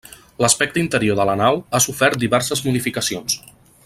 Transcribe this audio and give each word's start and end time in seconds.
L'aspecte 0.43 0.81
interior 0.83 1.19
de 1.19 1.27
la 1.31 1.35
nau 1.43 1.61
ha 1.79 1.83
sofert 1.87 2.21
diverses 2.25 2.67
modificacions. 2.69 3.37